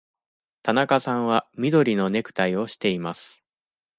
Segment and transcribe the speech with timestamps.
[0.63, 3.43] 田中さんは緑のネクタイをしています。